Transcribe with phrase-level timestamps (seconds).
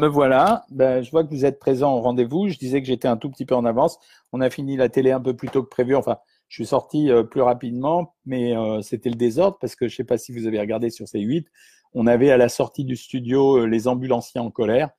[0.00, 2.48] Me voilà, ben, je vois que vous êtes présent au rendez-vous.
[2.48, 3.98] Je disais que j'étais un tout petit peu en avance.
[4.32, 5.94] On a fini la télé un peu plus tôt que prévu.
[5.94, 6.16] Enfin,
[6.48, 9.96] je suis sorti euh, plus rapidement, mais euh, c'était le désordre parce que je ne
[9.98, 11.44] sais pas si vous avez regardé sur C8.
[11.92, 14.90] On avait à la sortie du studio euh, les ambulanciers en colère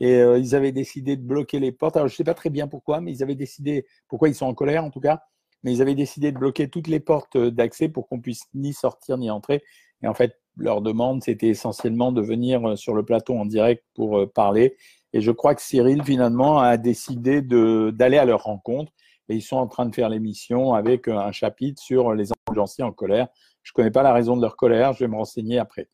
[0.00, 1.96] et ils avaient décidé de bloquer les portes.
[1.96, 4.46] Alors, je ne sais pas très bien pourquoi, mais ils avaient décidé, pourquoi ils sont
[4.46, 5.22] en colère en tout cas,
[5.64, 9.18] mais ils avaient décidé de bloquer toutes les portes d'accès pour qu'on puisse ni sortir
[9.18, 9.60] ni entrer.
[10.02, 13.84] Et en fait, leur demande, c'était essentiellement de venir euh, sur le plateau en direct
[13.94, 14.76] pour euh, parler.
[15.12, 18.92] Et je crois que Cyril, finalement, a décidé d'aller à leur rencontre.
[19.30, 22.84] Et ils sont en train de faire l'émission avec euh, un chapitre sur les ambulanciers
[22.84, 23.28] en colère.
[23.62, 25.88] Je ne connais pas la raison de leur colère, je vais me renseigner après.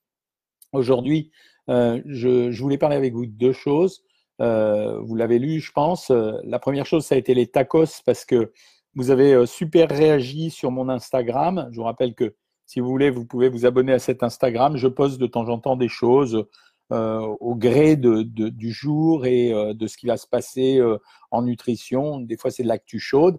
[0.72, 1.30] Aujourd'hui,
[1.68, 4.04] je, je, voulais parler avec vous de deux choses.
[4.38, 6.10] Vous l'avez lu, je pense.
[6.10, 8.52] La première chose, ça a été les tacos parce que
[8.94, 11.68] vous avez super réagi sur mon Instagram.
[11.72, 12.34] Je vous rappelle que
[12.66, 14.76] si vous voulez, vous pouvez vous abonner à cet Instagram.
[14.76, 16.46] Je poste de temps en temps des choses
[16.92, 20.98] euh, au gré du jour et euh, de ce qui va se passer euh,
[21.30, 22.20] en nutrition.
[22.20, 23.38] Des fois, c'est de l'actu chaude.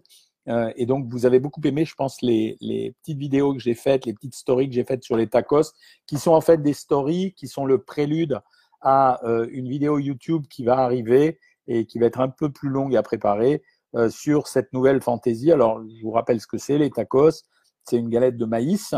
[0.76, 2.56] et donc, vous avez beaucoup aimé, je pense, les
[3.02, 5.72] petites vidéos que j'ai faites, les petites stories que j'ai faites sur les tacos,
[6.06, 8.40] qui sont en fait des stories qui sont le prélude
[8.80, 12.94] à une vidéo YouTube qui va arriver et qui va être un peu plus longue
[12.94, 13.62] à préparer
[14.08, 15.50] sur cette nouvelle fantaisie.
[15.50, 17.42] Alors, je vous rappelle ce que c'est, les tacos.
[17.82, 18.94] C'est une galette de maïs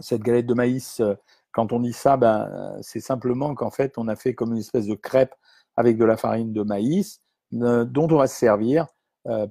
[0.00, 1.14] cette galette de maïs, euh,
[1.52, 4.58] quand on dit ça, ben, euh, c'est simplement qu'en fait, on a fait comme une
[4.58, 5.34] espèce de crêpe
[5.76, 7.20] avec de la farine de maïs
[7.54, 8.86] euh, dont on va se servir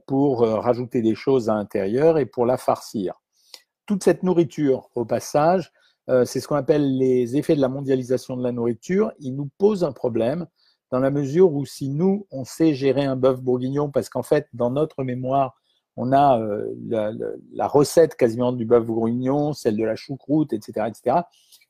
[0.07, 3.21] pour rajouter des choses à l'intérieur et pour la farcir.
[3.85, 5.71] Toute cette nourriture, au passage,
[6.07, 9.11] c'est ce qu'on appelle les effets de la mondialisation de la nourriture.
[9.19, 10.47] Il nous pose un problème
[10.91, 14.47] dans la mesure où si nous, on sait gérer un bœuf bourguignon, parce qu'en fait,
[14.53, 15.55] dans notre mémoire,
[16.01, 16.73] on a euh,
[17.51, 21.17] la, recette quasiment du bœuf bourguignon, celle de la choucroute, etc., etc.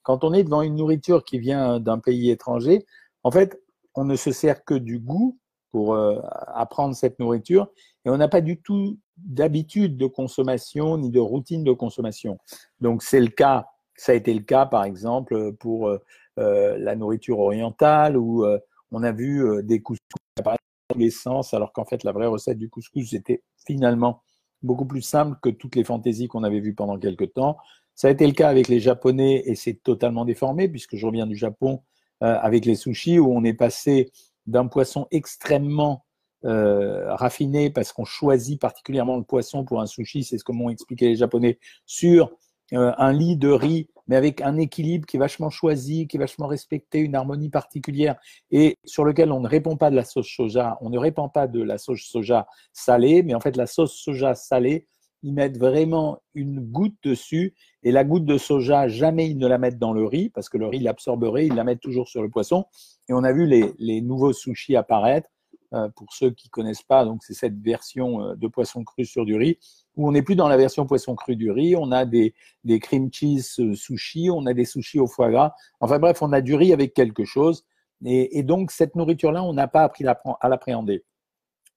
[0.04, 2.86] Quand on est devant une nourriture qui vient d'un pays étranger,
[3.24, 3.60] en fait,
[3.96, 5.40] on ne se sert que du goût
[5.72, 6.22] pour euh,
[6.54, 7.70] apprendre cette nourriture
[8.06, 12.38] et on n'a pas du tout d'habitude de consommation ni de routine de consommation.
[12.82, 13.66] Donc c'est le cas,
[13.96, 15.98] ça a été le cas par exemple pour euh,
[16.38, 18.46] la nourriture orientale où
[18.92, 20.08] on a vu des couscous
[20.40, 20.64] apparaître
[20.96, 23.44] dans tous alors qu'en fait la vraie recette du couscous c'était
[23.74, 24.24] finalement
[24.64, 27.58] beaucoup plus simple que toutes les fantaisies qu'on avait vues pendant quelques temps.
[27.96, 31.28] Ça a été le cas avec les Japonais et c'est totalement déformé puisque je reviens
[31.28, 31.82] du Japon
[32.24, 34.12] euh, avec les sushis où on est passé
[34.48, 36.06] d'un poisson extrêmement
[36.46, 40.70] euh, raffiné parce qu'on choisit particulièrement le poisson pour un sushi, c'est ce que m'ont
[40.70, 42.32] expliqué les Japonais, sur
[42.74, 46.20] euh, un lit de riz, mais avec un équilibre qui est vachement choisi, qui est
[46.20, 48.16] vachement respecté, une harmonie particulière,
[48.52, 51.48] et sur lequel on ne répond pas de la sauce soja, on ne répand pas
[51.48, 54.88] de la sauce soja salée, mais en fait la sauce soja salée,
[55.22, 57.54] ils mettent vraiment une goutte dessus,
[57.84, 60.58] et la goutte de soja, jamais ils ne la mettent dans le riz, parce que
[60.58, 62.66] le riz l'absorberait, ils la mettent toujours sur le poisson.
[63.10, 65.30] Et on a vu les, les nouveaux sushis apparaître.
[65.76, 69.24] Euh, pour ceux qui connaissent pas, donc c'est cette version euh, de poisson cru sur
[69.24, 69.60] du riz
[69.96, 72.80] où on n'est plus dans la version poisson cru du riz, on a des, des
[72.80, 75.54] cream cheese euh, sushi, on a des sushis au foie gras.
[75.80, 77.66] Enfin bref, on a du riz avec quelque chose.
[78.06, 81.04] Et, donc, cette nourriture-là, on n'a pas appris à l'appréhender.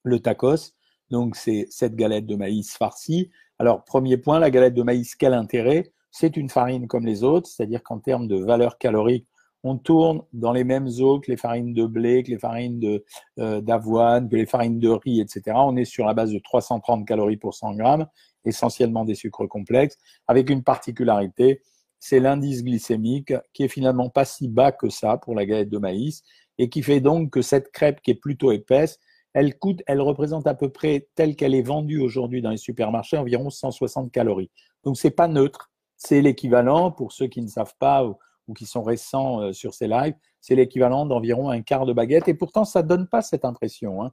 [0.04, 0.72] Le tacos,
[1.10, 3.30] donc c'est cette galette de maïs farcie.
[3.58, 5.92] Alors, premier point, la galette de maïs, quel intérêt?
[6.12, 9.26] C'est une farine comme les autres, c'est-à-dire qu'en termes de valeur calorique,
[9.64, 13.00] on tourne dans les mêmes eaux que les farines de blé, que les farines
[13.38, 15.56] euh, d'avoine, que les farines de riz, etc.
[15.56, 18.06] On est sur la base de 330 calories pour 100 grammes,
[18.44, 21.62] essentiellement des sucres complexes, avec une particularité,
[22.00, 25.78] c'est l'indice glycémique qui est finalement pas si bas que ça pour la galette de
[25.78, 26.24] maïs
[26.58, 28.98] et qui fait donc que cette crêpe qui est plutôt épaisse,
[29.34, 33.16] elle coûte, elle représente à peu près telle qu'elle est vendue aujourd'hui dans les supermarchés
[33.16, 34.50] environ 160 calories.
[34.82, 38.04] Donc c'est pas neutre, c'est l'équivalent pour ceux qui ne savent pas
[38.52, 42.28] qui sont récents euh, sur ces lives, c'est l'équivalent d'environ un quart de baguette.
[42.28, 44.02] Et pourtant, ça ne donne pas cette impression.
[44.02, 44.10] Hein.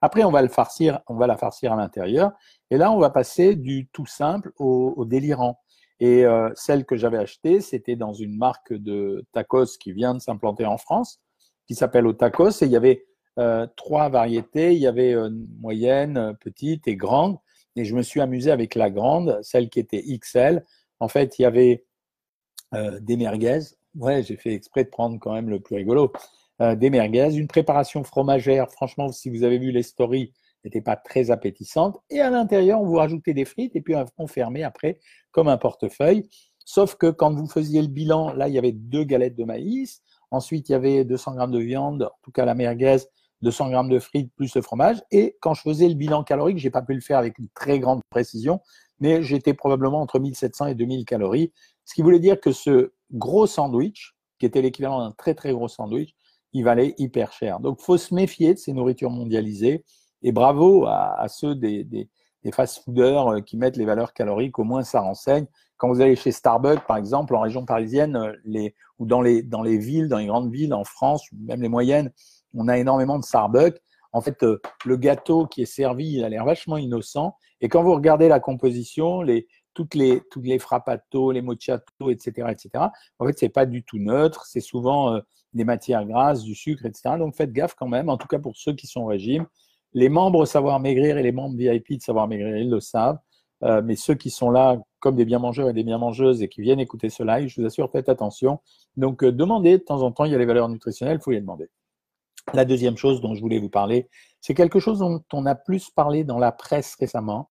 [0.00, 2.32] Après, on va le farcir, on va la farcir à l'intérieur.
[2.70, 5.58] Et là, on va passer du tout simple au, délirant.
[5.98, 10.20] Et euh, celle que j'avais achetée, c'était dans une marque de tacos qui vient de
[10.20, 11.20] s'implanter en France,
[11.66, 12.62] qui s'appelle au tacos.
[12.62, 13.06] Et il y avait
[13.38, 14.74] euh, trois variétés.
[14.74, 15.16] Il y avait
[15.60, 17.38] moyenne, petite et grande.
[17.76, 20.64] Et je me suis amusé avec la grande, celle qui était XL.
[20.98, 21.86] En fait, il y avait
[22.72, 23.60] des merguez.
[23.96, 26.12] Ouais, j'ai fait exprès de prendre quand même le plus rigolo.
[26.60, 28.70] Euh, des merguez, une préparation fromagère.
[28.70, 30.32] Franchement, si vous avez vu les stories,
[30.64, 31.98] n'était pas très appétissante.
[32.10, 34.98] Et à l'intérieur, on vous rajoutait des frites et puis on fermait après
[35.32, 36.28] comme un portefeuille.
[36.64, 40.02] Sauf que quand vous faisiez le bilan, là, il y avait deux galettes de maïs.
[40.30, 42.98] Ensuite, il y avait 200 grammes de viande, en tout cas la merguez,
[43.42, 45.02] 200 grammes de frites plus le fromage.
[45.10, 47.80] Et quand je faisais le bilan calorique, j'ai pas pu le faire avec une très
[47.80, 48.60] grande précision,
[49.00, 51.52] mais j'étais probablement entre 1700 et 2000 calories.
[51.86, 55.68] Ce qui voulait dire que ce gros sandwich, qui était l'équivalent d'un très très gros
[55.68, 56.14] sandwich,
[56.52, 57.60] il valait hyper cher.
[57.60, 59.84] Donc, faut se méfier de ces nourritures mondialisées.
[60.22, 62.08] Et bravo à, ceux des,
[62.52, 65.46] fast-fooders euh, qui mettent les valeurs caloriques, au moins ça renseigne.
[65.76, 68.68] Quand vous allez chez Starbucks, par exemple, en région parisienne, euh,
[68.98, 72.10] ou dans les, dans les villes, dans les grandes villes en France, même les moyennes,
[72.54, 73.80] on a énormément de Starbucks.
[74.12, 77.36] En fait, euh, le gâteau qui est servi, il a l'air vachement innocent.
[77.60, 82.48] Et quand vous regardez la composition, les, toutes les, toutes les frappato, les mochato, etc.,
[82.50, 82.70] etc.,
[83.18, 84.44] en fait, c'est pas du tout neutre.
[84.46, 85.20] C'est souvent
[85.52, 87.16] des matières grasses, du sucre, etc.
[87.18, 89.46] Donc faites gaffe quand même, en tout cas pour ceux qui sont au régime.
[89.92, 93.18] Les membres Savoir Maigrir et les membres VIP de Savoir Maigrir, ils le savent.
[93.62, 96.48] Euh, mais ceux qui sont là comme des bien mangeurs et des bien mangeuses et
[96.48, 98.60] qui viennent écouter ce live, je vous assure, faites attention.
[98.96, 101.30] Donc euh, demandez de temps en temps, il y a les valeurs nutritionnelles, il faut
[101.30, 101.68] les demander.
[102.54, 104.08] La deuxième chose dont je voulais vous parler,
[104.40, 107.49] c'est quelque chose dont on a plus parlé dans la presse récemment,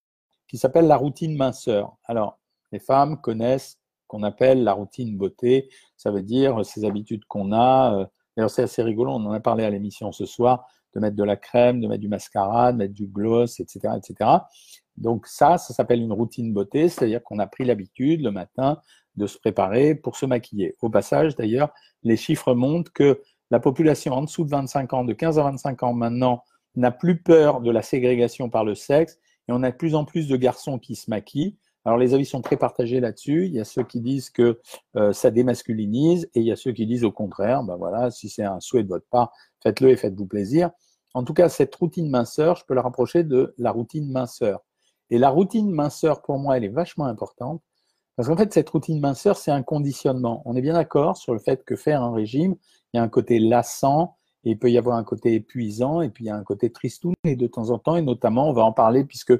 [0.49, 1.95] qui s'appelle la routine minceur.
[2.03, 2.39] Alors,
[2.71, 5.69] les femmes connaissent qu'on appelle la routine beauté.
[5.95, 7.93] Ça veut dire ces habitudes qu'on a.
[7.93, 8.05] Euh,
[8.35, 11.23] d'ailleurs, c'est assez rigolo, on en a parlé à l'émission ce soir, de mettre de
[11.23, 13.93] la crème, de mettre du mascara, de mettre du gloss, etc.
[13.95, 14.29] etc.
[14.97, 18.81] Donc ça, ça s'appelle une routine beauté, c'est-à-dire qu'on a pris l'habitude le matin
[19.15, 20.75] de se préparer pour se maquiller.
[20.81, 21.71] Au passage, d'ailleurs,
[22.03, 25.83] les chiffres montrent que la population en dessous de 25 ans, de 15 à 25
[25.83, 26.43] ans maintenant,
[26.75, 29.19] n'a plus peur de la ségrégation par le sexe
[29.49, 31.57] et on a de plus en plus de garçons qui se maquillent.
[31.83, 33.47] Alors les avis sont très partagés là-dessus.
[33.47, 34.59] Il y a ceux qui disent que
[34.95, 38.29] euh, ça démasculinise et il y a ceux qui disent au contraire, ben voilà, si
[38.29, 40.69] c'est un souhait de votre part, faites-le et faites-vous plaisir.
[41.15, 44.59] En tout cas, cette routine minceur, je peux la rapprocher de la routine minceur.
[45.09, 47.63] Et la routine minceur, pour moi, elle est vachement importante
[48.15, 50.43] parce qu'en fait, cette routine minceur, c'est un conditionnement.
[50.45, 52.55] On est bien d'accord sur le fait que faire un régime,
[52.93, 54.17] il y a un côté lassant,
[54.51, 57.13] il peut y avoir un côté épuisant, et puis il y a un côté tristoun,
[57.23, 59.33] et de temps en temps, et notamment, on va en parler, puisque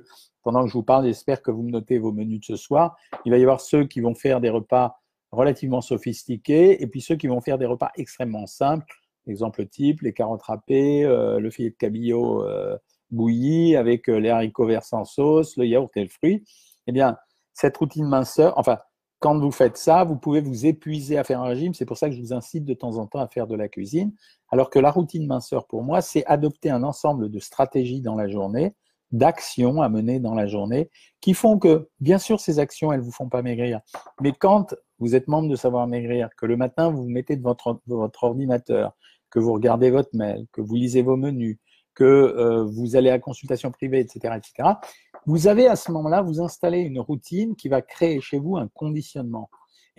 [0.44, 2.98] pendant que je vous parle, j'espère que vous me notez vos menus de ce soir.
[3.26, 5.00] Il va y avoir ceux qui vont faire des repas
[5.32, 8.94] relativement sophistiqués et puis ceux qui vont faire des repas extrêmement simples.
[9.28, 12.78] Exemple type, les carottes râpées, euh, le filet de cabillaud euh,
[13.12, 16.44] bouilli avec euh, les haricots verts sans sauce, le yaourt et le fruit.
[16.88, 17.18] Eh bien,
[17.54, 18.80] cette routine minceur, enfin,
[19.20, 21.74] quand vous faites ça, vous pouvez vous épuiser à faire un régime.
[21.74, 23.68] C'est pour ça que je vous incite de temps en temps à faire de la
[23.68, 24.14] cuisine.
[24.50, 28.28] Alors que la routine minceur, pour moi, c'est adopter un ensemble de stratégies dans la
[28.28, 28.74] journée
[29.12, 30.90] d'actions à mener dans la journée
[31.20, 33.82] qui font que, bien sûr, ces actions, elles vous font pas maigrir.
[34.22, 37.50] Mais quand vous êtes membre de Savoir Maigrir, que le matin, vous vous mettez devant
[37.50, 38.94] votre, votre ordinateur,
[39.30, 41.58] que vous regardez votre mail, que vous lisez vos menus,
[41.96, 44.70] que euh, vous allez à consultation privée, etc., etc.,
[45.26, 48.68] vous avez à ce moment-là, vous installez une routine qui va créer chez vous un
[48.68, 49.50] conditionnement.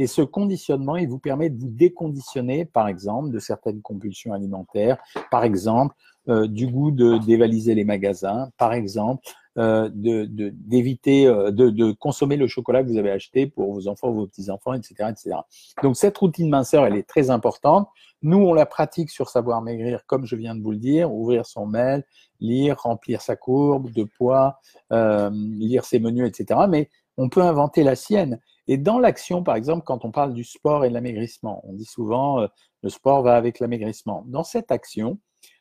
[0.01, 4.97] Et ce conditionnement, il vous permet de vous déconditionner, par exemple, de certaines compulsions alimentaires,
[5.31, 5.95] par exemple,
[6.31, 9.23] euh, du goût de dévaliser les magasins, par exemple,
[9.59, 14.11] euh, d'éviter de, de, de, consommer le chocolat que vous avez acheté pour vos enfants
[14.11, 15.37] vos petits-enfants, etc., etc.
[15.83, 17.87] Donc cette routine minceur, elle est très importante.
[18.23, 21.45] Nous, on la pratique sur Savoir Maigrir, comme je viens de vous le dire, ouvrir
[21.45, 22.05] son mail,
[22.41, 24.61] lire, remplir sa courbe de poids,
[24.93, 26.61] euh, lire ses menus, etc.
[26.71, 28.41] Mais on peut inventer la sienne.
[28.71, 31.85] Et dans l'action, par exemple, quand on parle du sport et de l'amaigrissement, on dit
[31.85, 32.47] souvent euh,
[32.85, 34.23] le sport va avec l'amaigrissement.
[34.29, 35.19] Dans cette action,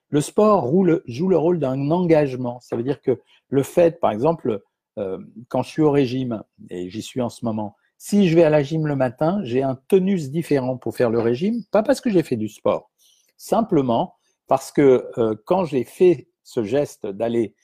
[0.09, 0.71] le sport
[1.07, 2.59] joue le rôle d'un engagement.
[2.59, 4.61] Ça veut dire que le fait, par exemple,
[4.99, 5.17] euh,
[5.47, 8.51] quand je suis au régime, et j'y suis en ce moment, si je vais à
[8.51, 12.11] la gym le matin, j'ai un tonus différent pour faire le régime, pas parce que
[12.11, 12.91] j'ai fait du sport,
[13.37, 14.13] simplement
[14.45, 17.55] parce que euh, quand j'ai fait ce geste d'aller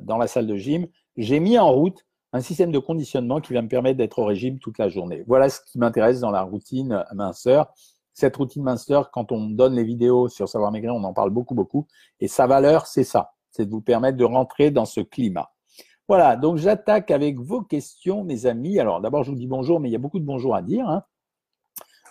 [0.00, 3.62] dans la salle de gym, j'ai mis en route un système de conditionnement qui va
[3.62, 5.24] me permettre d'être au régime toute la journée.
[5.26, 7.72] Voilà ce qui m'intéresse dans la routine minceur.
[8.12, 11.54] Cette routine minceur, quand on donne les vidéos sur Savoir Maigrir, on en parle beaucoup,
[11.54, 11.86] beaucoup.
[12.20, 13.32] Et sa valeur, c'est ça.
[13.50, 15.50] C'est de vous permettre de rentrer dans ce climat.
[16.08, 18.80] Voilà, donc j'attaque avec vos questions, mes amis.
[18.80, 20.88] Alors d'abord, je vous dis bonjour, mais il y a beaucoup de bonjours à dire.
[20.88, 21.02] Hein.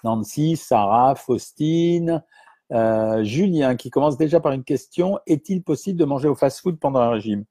[0.04, 2.24] Nancy, Sarah, Faustine,
[2.72, 5.20] euh, Julien, qui commence déjà par une question.
[5.26, 7.46] Est-il possible de manger au fast-food pendant un régime?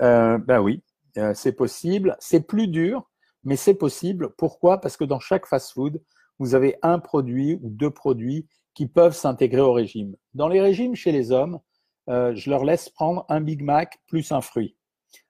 [0.00, 0.82] Euh, Ben oui,
[1.18, 2.16] euh, c'est possible.
[2.20, 3.08] C'est plus dur,
[3.44, 4.30] mais c'est possible.
[4.36, 4.80] Pourquoi?
[4.80, 6.02] Parce que dans chaque fast-food,
[6.38, 10.16] vous avez un produit ou deux produits qui peuvent s'intégrer au régime.
[10.34, 11.60] Dans les régimes chez les hommes,
[12.08, 14.76] euh, je leur laisse prendre un Big Mac plus un fruit.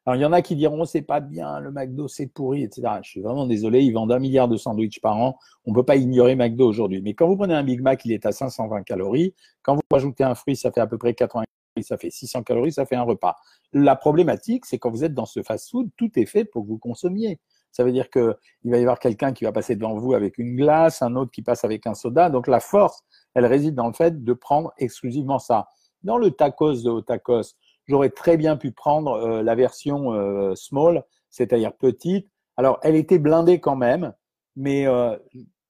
[0.06, 3.00] Alors, il y en a qui diront c'est pas bien, le McDo c'est pourri, etc.
[3.02, 5.38] Je suis vraiment désolé, ils vendent un milliard de sandwichs par an.
[5.64, 7.02] On ne peut pas ignorer McDo aujourd'hui.
[7.02, 9.34] Mais quand vous prenez un Big Mac, il est à 520 calories.
[9.62, 11.44] Quand vous rajoutez un fruit, ça fait à peu près 80
[11.80, 13.36] ça fait 600 calories, ça fait un repas.
[13.72, 16.78] La problématique, c'est quand vous êtes dans ce fast-food, tout est fait pour que vous
[16.78, 17.40] consommiez.
[17.70, 20.54] Ça veut dire qu'il va y avoir quelqu'un qui va passer devant vous avec une
[20.56, 22.28] glace, un autre qui passe avec un soda.
[22.28, 23.02] Donc la force,
[23.34, 25.68] elle réside dans le fait de prendre exclusivement ça.
[26.02, 27.54] Dans le tacos de tacos,
[27.88, 32.28] j'aurais très bien pu prendre euh, la version euh, small, c'est-à-dire petite.
[32.58, 34.12] Alors elle était blindée quand même,
[34.54, 35.16] mais euh,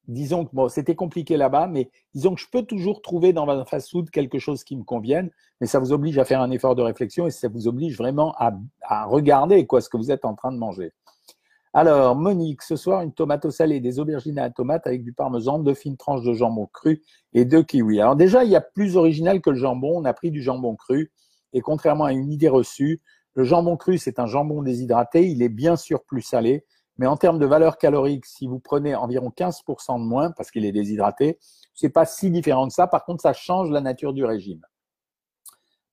[0.07, 4.09] disons que c'était compliqué là-bas, mais disons que je peux toujours trouver dans un fast-food
[4.09, 5.29] quelque chose qui me convienne,
[5.61, 8.33] mais ça vous oblige à faire un effort de réflexion et ça vous oblige vraiment
[8.37, 10.91] à, à regarder quoi ce que vous êtes en train de manger.
[11.75, 15.11] Alors, Monique, ce soir, une tomate au salé, des aubergines à la tomate avec du
[15.11, 17.01] parmesan, deux fines tranches de jambon cru
[17.33, 17.99] et deux kiwis.
[17.99, 19.91] Alors déjà, il y a plus original que le jambon.
[19.95, 21.11] On a pris du jambon cru.
[21.51, 23.01] Et contrairement à une idée reçue,
[23.33, 25.27] le jambon cru, c'est un jambon déshydraté.
[25.27, 26.63] Il est bien sûr plus salé.
[26.97, 30.65] Mais en termes de valeur calorique, si vous prenez environ 15% de moins, parce qu'il
[30.65, 31.39] est déshydraté,
[31.73, 32.87] c'est pas si différent que ça.
[32.87, 34.61] Par contre, ça change la nature du régime.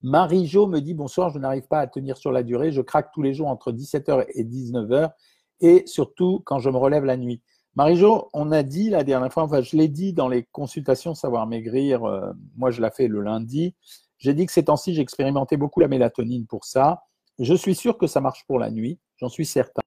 [0.02, 2.72] Marie-Jo me dit Bonsoir, je n'arrive pas à tenir sur la durée.
[2.72, 5.12] Je craque tous les jours entre 17h et 19h
[5.60, 7.42] et surtout quand je me relève la nuit.
[7.76, 11.46] Marie-Jo, on a dit la dernière fois, enfin je l'ai dit dans les consultations Savoir
[11.46, 13.74] Maigrir, euh, moi je l'ai fait le lundi,
[14.18, 17.04] j'ai dit que ces temps-ci j'expérimentais beaucoup la mélatonine pour ça.
[17.38, 19.82] Je suis sûr que ça marche pour la nuit, j'en suis certain.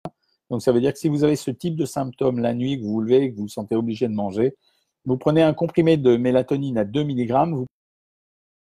[0.54, 2.84] Donc ça veut dire que si vous avez ce type de symptômes la nuit, que
[2.84, 4.56] vous vous levez, que vous vous sentez obligé de manger,
[5.04, 7.66] vous prenez un comprimé de mélatonine à 2 mg, vous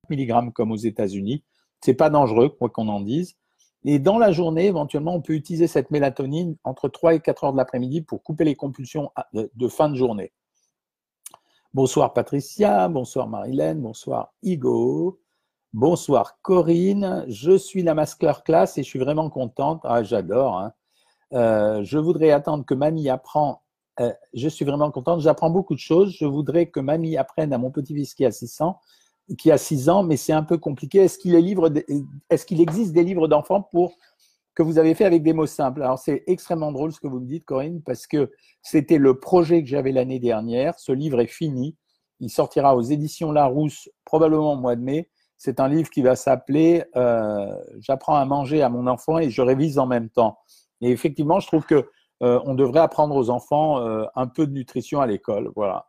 [0.09, 1.43] 2 mg comme aux États-Unis.
[1.81, 3.35] C'est pas dangereux, quoi qu'on en dise.
[3.85, 7.53] Et dans la journée, éventuellement, on peut utiliser cette mélatonine entre 3 et 4 heures
[7.53, 10.31] de l'après-midi pour couper les compulsions de fin de journée.
[11.75, 15.19] Bonsoir Patricia, bonsoir Marilène, bonsoir Igo,
[15.73, 17.25] bonsoir Corinne.
[17.27, 19.81] Je suis la masterclass et je suis vraiment contente.
[19.83, 20.57] Ah, j'adore.
[20.57, 20.73] Hein.
[21.33, 23.63] Euh, je voudrais attendre que mamie apprend.
[24.01, 25.21] Euh, je suis vraiment contente.
[25.21, 26.15] J'apprends beaucoup de choses.
[26.19, 28.79] Je voudrais que mamie apprenne à mon petit-fils qui a 600
[29.37, 30.99] qui a 6 ans, mais c'est un peu compliqué.
[30.99, 33.97] Est-ce qu'il est qu'il existe des livres d'enfants pour
[34.55, 35.83] que vous avez fait avec des mots simples?
[35.83, 38.31] Alors c'est extrêmement drôle ce que vous me dites, Corinne, parce que
[38.63, 40.79] c'était le projet que j'avais l'année dernière.
[40.79, 41.77] Ce livre est fini.
[42.19, 45.09] Il sortira aux éditions Larousse probablement au mois de mai.
[45.39, 49.41] C'est un livre qui va s'appeler euh, J'apprends à manger à mon enfant et je
[49.41, 50.39] révise en même temps.
[50.81, 51.89] Et effectivement, je trouve que
[52.23, 55.51] euh, on devrait apprendre aux enfants euh, un peu de nutrition à l'école.
[55.57, 55.87] Voilà.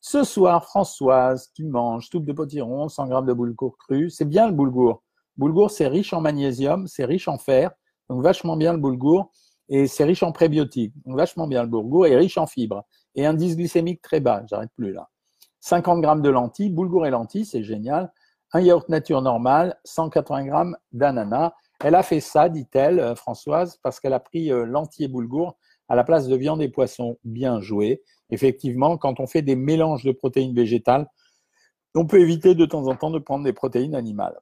[0.00, 4.10] Ce soir, Françoise, tu manges soupe de potiron, 100 grammes de boulgour cru.
[4.10, 5.02] C'est bien le boulgour.
[5.36, 7.70] Boulgour, c'est riche en magnésium, c'est riche en fer,
[8.08, 9.30] donc vachement bien le boulgour.
[9.68, 12.84] Et c'est riche en prébiotiques, donc vachement bien le boulgour, et riche en fibres.
[13.14, 15.08] Et indice glycémique très bas, j'arrête plus là.
[15.60, 18.12] 50 grammes de lentilles, boulgour et lentilles, c'est génial.
[18.52, 21.52] Un yaourt nature normal, 180 grammes d'ananas.
[21.82, 25.56] Elle a fait ça, dit-elle, euh, Françoise, parce qu'elle a pris euh, lentilles et boulgour
[25.88, 27.18] à la place de viande et poisson.
[27.24, 31.08] Bien joué effectivement, quand on fait des mélanges de protéines végétales,
[31.96, 34.38] on peut éviter de temps en temps de prendre des protéines animales.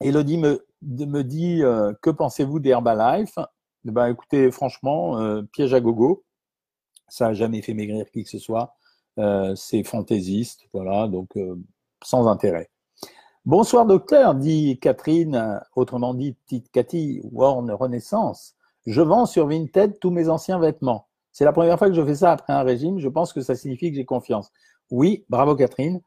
[0.00, 3.38] Elodie me, me dit euh, Que pensez-vous d'Herbalife
[3.86, 6.24] eh ben, Écoutez, franchement, piège à gogo.
[7.06, 8.74] Ça n'a jamais fait maigrir qui que ce soit.
[9.54, 11.38] C'est fantaisiste, voilà, donc
[12.02, 12.68] sans intérêt.
[13.46, 18.56] Bonsoir docteur, dit Catherine, autrement dit petite Cathy, Warn Renaissance.
[18.86, 21.06] Je vends sur Vinted tous mes anciens vêtements.
[21.30, 22.98] C'est la première fois que je fais ça après un régime.
[22.98, 24.50] Je pense que ça signifie que j'ai confiance.
[24.90, 26.00] Oui, bravo Catherine.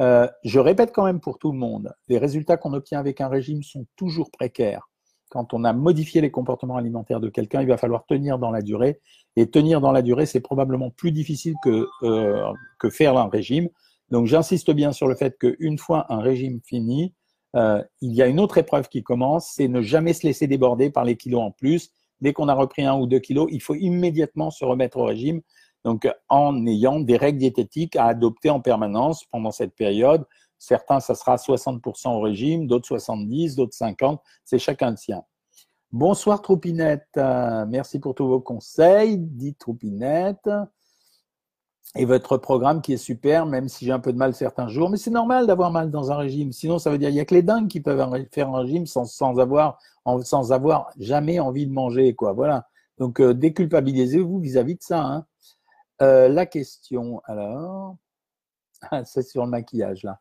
[0.00, 3.28] Euh, je répète quand même pour tout le monde, les résultats qu'on obtient avec un
[3.28, 4.88] régime sont toujours précaires.
[5.28, 8.62] Quand on a modifié les comportements alimentaires de quelqu'un, il va falloir tenir dans la
[8.62, 9.02] durée.
[9.36, 13.68] Et tenir dans la durée, c'est probablement plus difficile que, euh, que faire un régime.
[14.10, 17.14] Donc j'insiste bien sur le fait qu'une fois un régime fini,
[17.54, 20.90] euh, il y a une autre épreuve qui commence, c'est ne jamais se laisser déborder
[20.90, 23.74] par les kilos en plus dès qu'on a repris un ou deux kilos, il faut
[23.74, 25.40] immédiatement se remettre au régime.
[25.84, 30.24] Donc, en ayant des règles diététiques à adopter en permanence pendant cette période.
[30.58, 34.20] Certains, ça sera 60% au régime, d'autres 70, d'autres 50.
[34.44, 35.22] C'est chacun le sien.
[35.92, 37.08] Bonsoir Troupinette.
[37.68, 40.48] merci pour tous vos conseils, dit Troupinette
[41.94, 44.90] et votre programme qui est super, même si j'ai un peu de mal certains jours.
[44.90, 46.52] Mais c'est normal d'avoir mal dans un régime.
[46.52, 48.86] Sinon, ça veut dire qu'il n'y a que les dingues qui peuvent faire un régime
[48.86, 49.78] sans, sans, avoir,
[50.22, 52.14] sans avoir jamais envie de manger.
[52.14, 52.32] Quoi.
[52.32, 52.68] Voilà.
[52.98, 55.00] Donc, euh, déculpabilisez-vous vis-à-vis de ça.
[55.00, 55.26] Hein.
[56.02, 57.96] Euh, la question, alors,
[58.90, 60.20] ah, c'est sur le maquillage là.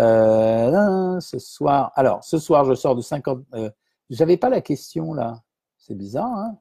[0.00, 3.40] Euh, ce soir, alors, ce soir, je sors de 50.
[3.54, 3.70] Euh,
[4.08, 5.42] J'avais pas la question là.
[5.76, 6.32] C'est bizarre.
[6.32, 6.58] Hein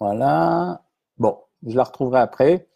[0.00, 0.82] voilà.
[1.18, 2.68] Bon, je la retrouverai après.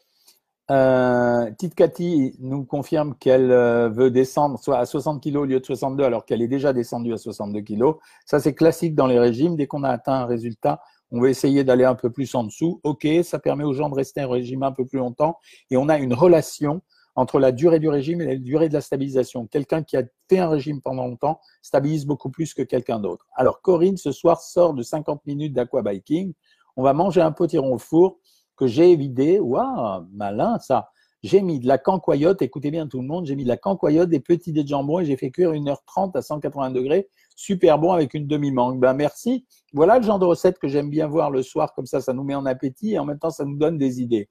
[0.71, 5.61] Euh, Tite Cathy nous confirme qu'elle euh, veut descendre soit à 60 kg au lieu
[5.61, 7.97] de 62 alors qu'elle est déjà descendue à 62 kg.
[8.25, 9.57] Ça, c'est classique dans les régimes.
[9.57, 10.81] Dès qu'on a atteint un résultat,
[11.11, 12.81] on va essayer d'aller un peu plus en dessous.
[12.83, 15.39] OK, ça permet aux gens de rester au régime un peu plus longtemps
[15.71, 16.81] et on a une relation
[17.15, 19.47] entre la durée du régime et la durée de la stabilisation.
[19.47, 23.27] Quelqu'un qui a fait un régime pendant longtemps stabilise beaucoup plus que quelqu'un d'autre.
[23.37, 26.33] Alors, Corinne, ce soir, sort de 50 minutes d'aquabiking.
[26.77, 28.19] On va manger un potiron au four
[28.57, 29.41] que j'ai vidé.
[29.41, 30.91] Waouh, malin ça.
[31.23, 34.11] J'ai mis de la cancoyote, écoutez bien tout le monde, j'ai mis de la cancoyote,
[34.11, 37.09] des petits dés de jambon et j'ai fait cuire 1h30 à 180 degrés.
[37.35, 38.79] Super bon avec une demi-mangue.
[38.79, 39.47] Ben merci.
[39.73, 42.25] Voilà le genre de recette que j'aime bien voir le soir, comme ça, ça nous
[42.25, 44.29] met en appétit et en même temps, ça nous donne des idées.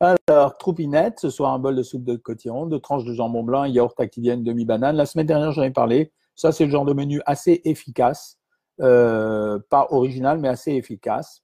[0.00, 3.64] Alors, troupinette, ce soir un bol de soupe de cotillon, deux tranches de jambon blanc,
[3.64, 4.96] yaourt activien, demi-banane.
[4.96, 6.12] La semaine dernière, j'en ai parlé.
[6.34, 8.40] Ça, c'est le genre de menu assez efficace.
[8.80, 11.43] Euh, pas original, mais assez efficace.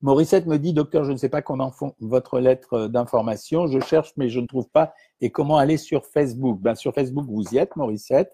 [0.00, 3.66] Morissette me dit, docteur, je ne sais pas comment font votre lettre d'information.
[3.66, 4.94] Je cherche, mais je ne trouve pas.
[5.20, 6.60] Et comment aller sur Facebook?
[6.60, 8.32] Ben, Sur Facebook, vous y êtes, Morissette.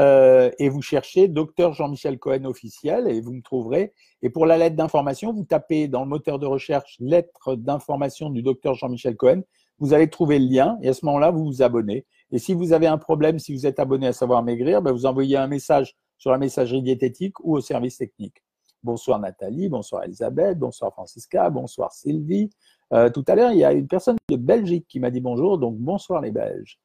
[0.00, 3.92] Euh, et vous cherchez docteur Jean-Michel Cohen officiel et vous me trouverez.
[4.22, 8.42] Et pour la lettre d'information, vous tapez dans le moteur de recherche lettre d'information du
[8.42, 9.42] docteur Jean-Michel Cohen.
[9.78, 12.06] Vous allez trouver le lien et à ce moment-là, vous vous abonnez.
[12.30, 15.06] Et si vous avez un problème, si vous êtes abonné à Savoir Maigrir, ben vous
[15.06, 18.42] envoyez un message sur la messagerie diététique ou au service technique.
[18.84, 22.48] Bonsoir Nathalie, bonsoir Elisabeth, bonsoir Francisca, bonsoir Sylvie.
[22.92, 25.58] Euh, tout à l'heure, il y a une personne de Belgique qui m'a dit bonjour,
[25.58, 26.78] donc bonsoir les Belges.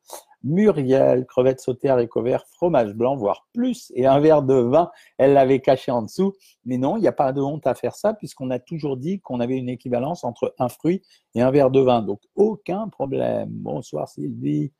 [0.43, 4.91] Muriel, crevettes sautées, haricots verts, fromage blanc, voire plus, et un verre de vin.
[5.17, 6.33] Elle l'avait caché en dessous.
[6.65, 9.21] Mais non, il n'y a pas de honte à faire ça, puisqu'on a toujours dit
[9.21, 11.01] qu'on avait une équivalence entre un fruit
[11.35, 12.01] et un verre de vin.
[12.01, 13.49] Donc, aucun problème.
[13.49, 14.73] Bonsoir Sylvie.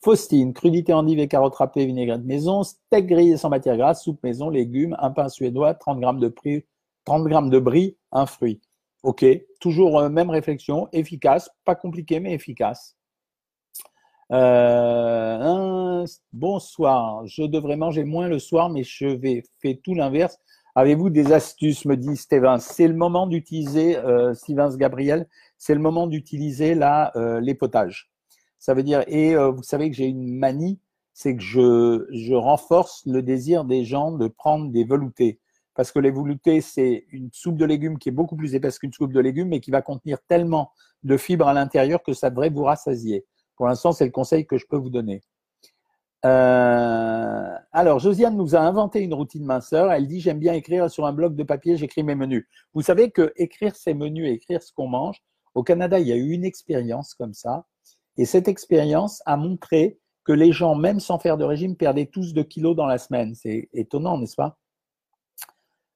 [0.00, 4.48] Faustine, crudité endive et carottes râpées, vinaigrette maison, steak grillé sans matière grasse, soupe maison,
[4.48, 6.64] légumes, un pain suédois, 30 grammes de, prix,
[7.04, 8.60] 30 grammes de brie, un fruit.
[9.02, 9.24] Ok,
[9.60, 12.96] toujours euh, même réflexion, efficace, pas compliqué mais efficace.
[14.30, 20.38] Euh, bonsoir, je devrais manger moins le soir, mais je vais faire tout l'inverse.
[20.74, 24.34] Avez-vous des astuces, me dit Stéphane C'est le moment d'utiliser, euh,
[24.76, 25.26] Gabriel,
[25.56, 28.10] c'est le moment d'utiliser là euh, les potages.
[28.58, 30.80] Ça veut dire, et euh, vous savez que j'ai une manie,
[31.12, 35.40] c'est que je, je renforce le désir des gens de prendre des veloutés.
[35.74, 38.92] Parce que les veloutés, c'est une soupe de légumes qui est beaucoup plus épaisse qu'une
[38.92, 40.72] soupe de légumes, mais qui va contenir tellement
[41.04, 43.24] de fibres à l'intérieur que ça devrait vous rassasier.
[43.56, 45.22] Pour l'instant, c'est le conseil que je peux vous donner.
[46.24, 49.92] Euh, alors, Josiane nous a inventé une routine minceur.
[49.92, 52.46] Elle dit J'aime bien écrire sur un bloc de papier, j'écris mes menus.
[52.74, 55.22] Vous savez que écrire ses menus et écrire ce qu'on mange,
[55.54, 57.66] au Canada, il y a eu une expérience comme ça.
[58.18, 62.34] Et cette expérience a montré que les gens, même sans faire de régime, perdaient tous
[62.34, 63.34] 2 kilos dans la semaine.
[63.34, 64.58] C'est étonnant, n'est-ce pas?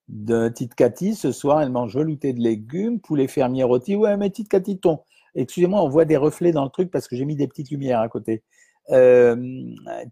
[0.08, 3.94] De Tite Cathy, ce soir, elle mange velouté de légumes, poulet fermier rôti.
[3.94, 5.00] Ouais, mais Tite Cathy, ton,
[5.34, 8.00] Excusez-moi, on voit des reflets dans le truc parce que j'ai mis des petites lumières
[8.00, 8.42] à côté.
[8.90, 9.36] Euh,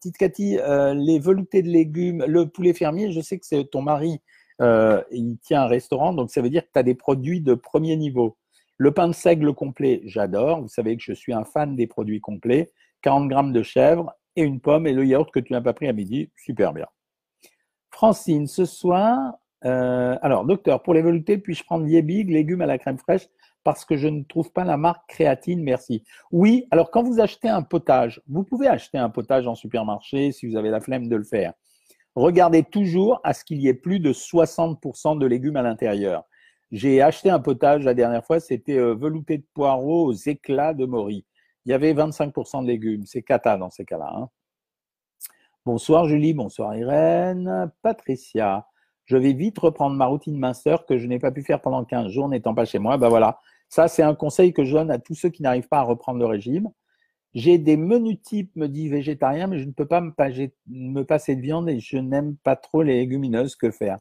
[0.00, 3.82] Tite Cathy, euh, les veloutés de légumes, le poulet fermier, je sais que c'est ton
[3.82, 4.20] mari,
[4.62, 7.54] euh, il tient un restaurant, donc ça veut dire que tu as des produits de
[7.54, 8.36] premier niveau.
[8.80, 10.62] Le pain de seigle complet, j'adore.
[10.62, 12.72] Vous savez que je suis un fan des produits complets.
[13.02, 15.86] 40 grammes de chèvre et une pomme et le yaourt que tu n'as pas pris
[15.86, 16.86] à midi, super bien.
[17.90, 19.34] Francine, ce soir,
[19.66, 23.28] euh, alors docteur, pour les veloutés, puis-je prendre Yebig, légumes à la crème fraîche
[23.64, 26.02] parce que je ne trouve pas la marque créatine, merci.
[26.32, 30.46] Oui, alors quand vous achetez un potage, vous pouvez acheter un potage en supermarché si
[30.46, 31.52] vous avez la flemme de le faire.
[32.14, 36.24] Regardez toujours à ce qu'il y ait plus de 60% de légumes à l'intérieur.
[36.70, 40.86] J'ai acheté un potage la dernière fois, c'était euh, velouté de poireaux aux éclats de
[40.86, 41.26] Maury.
[41.64, 43.04] Il y avait 25% de légumes.
[43.06, 44.12] C'est cata dans ces cas-là.
[44.14, 44.28] Hein.
[45.66, 47.70] Bonsoir Julie, bonsoir Irène.
[47.82, 48.66] Patricia,
[49.04, 52.08] je vais vite reprendre ma routine minceur que je n'ai pas pu faire pendant 15
[52.08, 52.96] jours n'étant pas chez moi.
[52.96, 55.78] Ben voilà, ça, c'est un conseil que je donne à tous ceux qui n'arrivent pas
[55.78, 56.70] à reprendre le régime.
[57.34, 61.40] J'ai des menus types, me dit végétarien, mais je ne peux pas me, passer de
[61.40, 63.54] viande et je n'aime pas trop les légumineuses.
[63.54, 63.98] Que faire?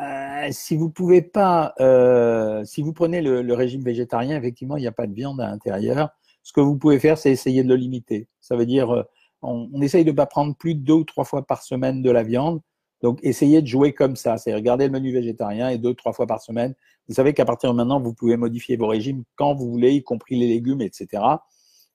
[0.00, 4.86] Euh, Si vous pouvez pas, euh, si vous prenez le, régime végétarien, effectivement, il n'y
[4.86, 6.10] a pas de viande à l'intérieur.
[6.42, 8.28] Ce que vous pouvez faire, c'est essayer de le limiter.
[8.40, 9.02] Ça veut dire, euh,
[9.42, 12.10] on, essaye de ne pas prendre plus de deux ou trois fois par semaine de
[12.10, 12.60] la viande.
[13.02, 14.38] Donc, essayez de jouer comme ça.
[14.38, 16.74] C'est regarder le menu végétarien et deux, trois fois par semaine.
[17.08, 20.02] Vous savez qu'à partir de maintenant, vous pouvez modifier vos régimes quand vous voulez, y
[20.02, 21.22] compris les légumes, etc.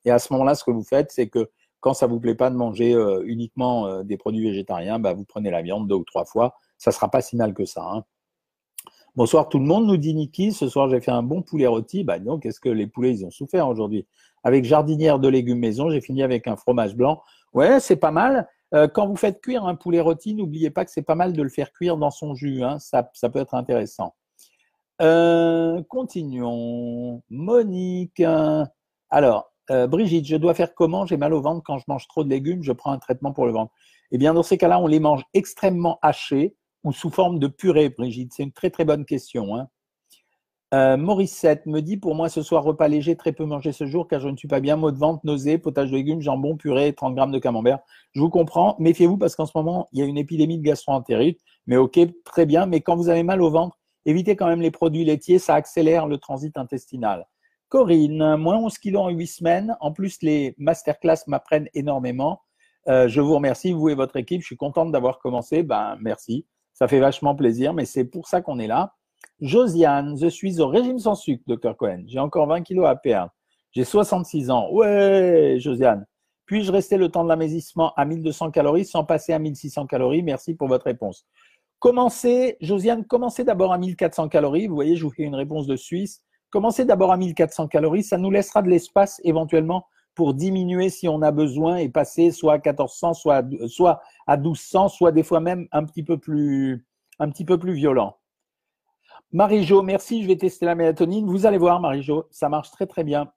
[0.06, 1.50] Et à ce moment-là, ce que vous faites, c'est que
[1.80, 5.50] quand ça vous plaît pas de manger euh, uniquement des produits végétariens, bah, vous prenez
[5.50, 6.56] la viande deux ou trois fois.
[6.82, 7.84] Ça sera pas si mal que ça.
[7.84, 8.04] Hein.
[9.16, 10.52] Bonsoir tout le monde, nous dit Niki.
[10.52, 12.04] Ce soir, j'ai fait un bon poulet rôti.
[12.04, 14.08] Bah, donc, est-ce que les poulets, ils ont souffert aujourd'hui?
[14.44, 17.22] Avec jardinière de légumes maison, j'ai fini avec un fromage blanc.
[17.54, 18.50] Ouais, c'est pas mal.
[18.74, 21.44] Euh, quand vous faites cuire un poulet rôti, n'oubliez pas que c'est pas mal de
[21.44, 22.64] le faire cuire dans son jus.
[22.64, 22.80] Hein.
[22.80, 24.16] Ça, peut être intéressant.
[25.04, 27.22] Euh, continuons.
[27.30, 28.24] Monique.
[29.12, 31.06] Alors, euh, Brigitte, je dois faire comment?
[31.06, 32.64] J'ai mal au ventre quand je mange trop de légumes.
[32.64, 33.72] Je prends un traitement pour le ventre.
[34.10, 37.90] Eh bien, dans ces cas-là, on les mange extrêmement hachés ou sous forme de purée,
[37.90, 38.34] Brigitte?
[38.34, 39.56] C'est une très très bonne question.
[39.56, 39.68] Hein.
[40.74, 44.22] Euh, me dit pour moi ce soir repas léger, très peu mangé ce jour car
[44.22, 47.14] je ne suis pas bien, mot de vente, nausée, potage de légumes, jambon, purée, 30
[47.14, 47.80] grammes de camembert.
[48.14, 51.42] Je vous comprends, méfiez-vous parce qu'en ce moment il y a une épidémie de gastroentérite.
[51.68, 54.72] Mais ok, très bien, mais quand vous avez mal au ventre, évitez quand même les
[54.72, 57.28] produits laitiers, ça accélère le transit intestinal.
[57.68, 59.78] Corinne, moins 11 kilos en 8 semaines.
[59.80, 62.42] En plus, les masterclass m'apprennent énormément.
[62.90, 64.42] Euh, je vous remercie, vous et votre équipe.
[64.42, 65.64] Je suis contente d'avoir commencé.
[65.64, 66.46] Ben, merci.
[66.82, 68.96] Ça fait vachement plaisir, mais c'est pour ça qu'on est là.
[69.40, 72.02] Josiane, je suis au régime sans sucre, docteur Cohen.
[72.08, 73.30] J'ai encore 20 kilos à perdre.
[73.72, 74.68] J'ai 66 ans.
[74.72, 76.08] Ouais, Josiane.
[76.48, 80.24] Puis-je rester le temps de l'amaisissement à 1200 calories sans passer à 1600 calories?
[80.24, 81.24] Merci pour votre réponse.
[81.78, 84.66] Commencez, Josiane, commencez d'abord à 1400 calories.
[84.66, 86.24] Vous voyez, je vous fais une réponse de Suisse.
[86.50, 88.02] Commencez d'abord à 1400 calories.
[88.02, 89.86] Ça nous laissera de l'espace éventuellement
[90.16, 94.38] pour diminuer si on a besoin et passer soit à 1400, soit à, soit à
[94.38, 96.86] 1200, soit des fois même un petit peu plus,
[97.20, 98.18] un petit peu plus violent.
[99.32, 101.26] Marie-Jo, merci, je vais tester la mélatonine.
[101.26, 103.32] Vous allez voir, Marie-Jo, ça marche très très bien.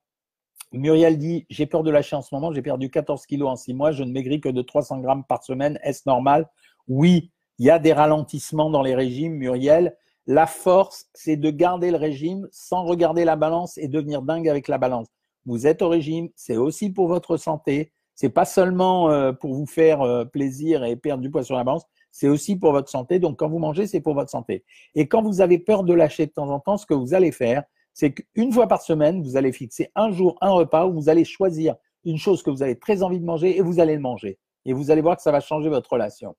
[0.73, 3.75] Muriel dit J'ai peur de lâcher en ce moment, j'ai perdu 14 kilos en 6
[3.75, 5.79] mois, je ne maigris que de 300 grammes par semaine.
[5.83, 6.51] Est-ce normal?
[6.89, 9.97] Oui, il y a des ralentissements dans les régimes, Muriel.
[10.27, 14.69] La force, c'est de garder le régime sans regarder la balance et devenir dingue avec
[14.69, 15.07] la balance.
[15.47, 17.93] Vous êtes au régime, c'est aussi pour votre santé.
[18.15, 21.65] C'est pas seulement euh, pour vous faire euh, plaisir et perdre du poids sur la
[21.65, 23.19] balance, c'est aussi pour votre santé.
[23.19, 24.65] Donc, quand vous mangez, c'est pour votre santé.
[24.95, 27.33] Et quand vous avez peur de lâcher de temps en temps, ce que vous allez
[27.33, 31.09] faire, c'est qu'une fois par semaine, vous allez fixer un jour, un repas où vous
[31.09, 34.01] allez choisir une chose que vous avez très envie de manger et vous allez le
[34.01, 34.39] manger.
[34.65, 36.37] Et vous allez voir que ça va changer votre relation.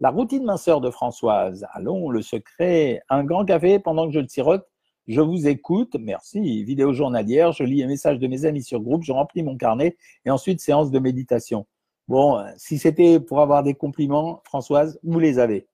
[0.00, 1.66] La routine minceur de Françoise.
[1.72, 3.02] Allons, le secret.
[3.08, 4.66] Un grand café pendant que je le sirote.
[5.06, 5.96] Je vous écoute.
[6.00, 6.64] Merci.
[6.64, 7.52] Vidéo journalière.
[7.52, 9.02] Je lis un message de mes amis sur groupe.
[9.02, 9.96] Je remplis mon carnet.
[10.24, 11.66] Et ensuite, séance de méditation.
[12.08, 15.66] Bon, si c'était pour avoir des compliments, Françoise, vous les avez.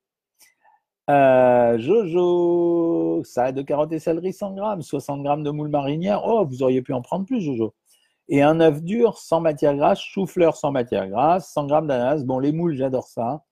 [1.10, 6.22] Euh, Jojo, salade de carottes et céleri 100 grammes, 60 grammes de moule marinière.
[6.24, 7.74] Oh, vous auriez pu en prendre plus, Jojo.
[8.28, 12.22] Et un œuf dur sans matière grasse, chou-fleur sans matière grasse, 100 grammes d'ananas.
[12.24, 13.42] Bon, les moules, j'adore ça.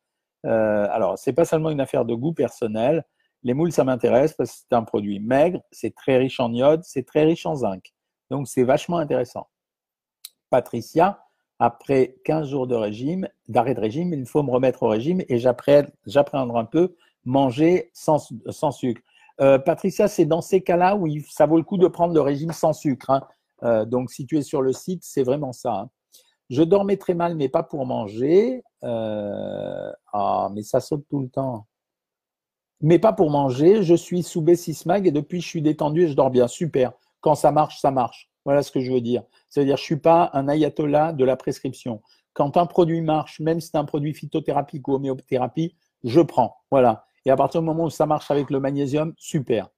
[0.46, 3.04] Euh, alors, c'est pas seulement une affaire de goût personnel.
[3.42, 6.83] Les moules, ça m'intéresse parce que c'est un produit maigre, c'est très riche en iode,
[6.85, 7.92] c'est très riche en zinc.
[8.31, 9.48] Donc, c'est vachement intéressant.
[10.51, 11.20] Patricia,
[11.59, 15.38] après 15 jours de régime, d'arrêt de régime, il faut me remettre au régime et
[15.38, 18.18] j'appréhende un peu manger sans,
[18.70, 19.03] sucre.
[19.40, 22.53] Euh, Patricia, c'est dans ces cas-là où ça vaut le coup de prendre le régime
[22.53, 23.11] sans sucre.
[23.11, 23.22] Hein.
[23.62, 25.72] Euh, donc, si tu es sur le site, c'est vraiment ça.
[25.72, 25.90] Hein.
[26.51, 28.62] Je dormais très mal, mais pas pour manger.
[28.85, 31.66] Euh, ah, mais ça saute tout le temps.
[32.80, 33.82] Mais pas pour manger.
[33.82, 36.48] Je suis sous B6 et depuis, je suis détendu et je dors bien.
[36.48, 36.92] Super.
[37.20, 38.30] Quand ça marche, ça marche.
[38.44, 39.22] Voilà ce que je veux dire.
[39.48, 42.00] C'est-à-dire, je suis pas un ayatollah de la prescription.
[42.32, 46.56] Quand un produit marche, même si c'est un produit phytothérapique ou homéothérapie, je prends.
[46.70, 47.04] Voilà.
[47.24, 49.68] Et à partir du moment où ça marche avec le magnésium, super.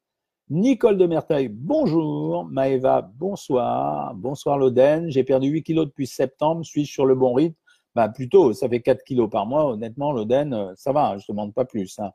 [0.51, 2.45] Nicole de Merteuil, bonjour.
[2.45, 4.15] Maëva, bonsoir.
[4.15, 5.09] Bonsoir Loden.
[5.09, 6.65] J'ai perdu 8 kilos depuis septembre.
[6.65, 7.57] Suis-je sur le bon rythme?
[7.95, 9.67] Bah, Plutôt, ça fait 4 kilos par mois.
[9.73, 11.99] Honnêtement, Loden, euh, ça va, je ne demande pas plus.
[11.99, 12.11] Hein.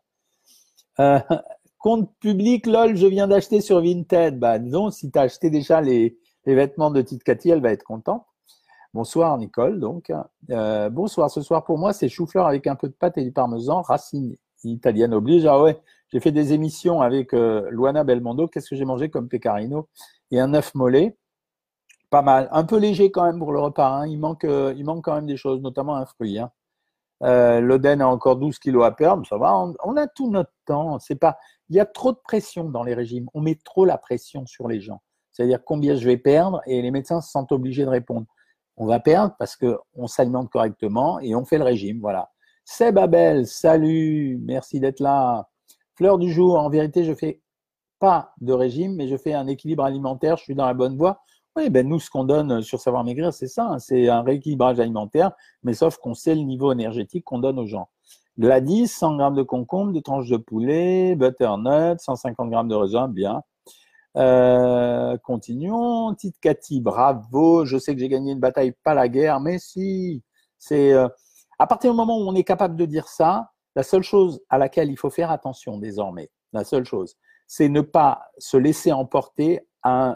[0.99, 1.19] Euh,
[1.79, 4.39] compte public, lol, je viens d'acheter sur Vinted.
[4.39, 7.83] Bah, disons, si tu as acheté déjà les, vêtements de Tite Cathy, elle va être
[7.83, 8.25] contente.
[8.93, 10.11] Bonsoir Nicole, donc.
[10.51, 13.31] Euh, bonsoir, ce soir pour moi, c'est chou-fleur avec un peu de pâte et du
[13.31, 15.45] parmesan, racine italienne oblige.
[15.45, 15.79] Ah ouais,
[16.11, 18.47] j'ai fait des émissions avec euh, Luana Belmondo.
[18.47, 19.89] Qu'est-ce que j'ai mangé comme pecorino?
[20.31, 21.17] Et un œuf mollet
[22.09, 22.47] Pas mal.
[22.51, 23.89] Un peu léger quand même pour le repas.
[23.89, 24.07] Hein.
[24.07, 26.39] Il, manque, euh, il manque quand même des choses, notamment un fruit.
[26.39, 26.51] Hein.
[27.25, 29.25] Euh, L'Oden a encore 12 kilos à perdre.
[29.27, 29.55] Ça va.
[29.83, 30.99] On, a tout notre temps.
[30.99, 31.37] C'est pas.
[31.69, 33.27] Il y a trop de pression dans les régimes.
[33.33, 35.01] On met trop la pression sur les gens.
[35.31, 38.27] C'est-à-dire combien je vais perdre et les médecins se sentent obligés de répondre.
[38.77, 41.99] On va perdre parce qu'on s'alimente correctement et on fait le régime.
[41.99, 42.31] Voilà.
[42.63, 45.49] Seb Abel, salut, merci d'être là.
[45.95, 47.41] Fleur du jour, en vérité, je fais
[47.99, 51.21] pas de régime, mais je fais un équilibre alimentaire, je suis dans la bonne voie.
[51.57, 54.77] Oui, ben nous, ce qu'on donne sur Savoir Maigrir, c'est ça, hein, c'est un rééquilibrage
[54.81, 55.31] alimentaire,
[55.63, 57.87] mais sauf qu'on sait le niveau énergétique qu'on donne aux gens.
[58.37, 63.41] Gladys, 100 grammes de concombre, des tranches de poulet, butternut, 150 grammes de raisin, bien.
[64.17, 66.13] Euh, continuons.
[66.15, 67.63] Tite Cathy, bravo.
[67.63, 70.23] Je sais que j'ai gagné une bataille, pas la guerre, mais si.
[70.57, 71.07] C'est euh,
[71.59, 74.57] à partir du moment où on est capable de dire ça, la seule chose à
[74.57, 77.15] laquelle il faut faire attention désormais, la seule chose,
[77.47, 79.61] c'est ne pas se laisser emporter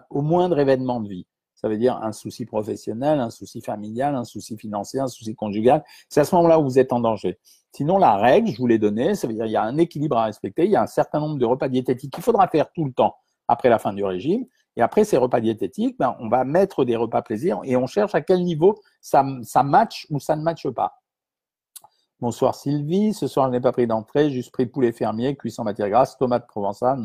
[0.09, 1.27] au moindre événement de vie.
[1.55, 5.83] Ça veut dire un souci professionnel, un souci familial, un souci financier, un souci conjugal.
[6.07, 7.37] C'est à ce moment-là où vous êtes en danger.
[7.73, 10.17] Sinon, la règle, je vous l'ai donnée, ça veut dire qu'il y a un équilibre
[10.17, 12.85] à respecter, il y a un certain nombre de repas diététiques qu'il faudra faire tout
[12.85, 13.15] le temps
[13.47, 14.45] après la fin du régime.
[14.77, 18.15] Et après ces repas diététiques, ben, on va mettre des repas plaisir et on cherche
[18.15, 19.65] à quel niveau ça, ça
[20.09, 20.93] ou ça ne matche pas.
[22.21, 25.89] Bonsoir Sylvie, ce soir je n'ai pas pris d'entrée, juste pris poulet fermier, cuisson matière
[25.89, 26.99] grasse, tomate provençale,